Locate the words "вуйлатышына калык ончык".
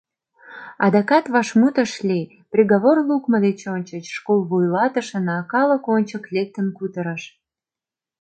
4.49-6.23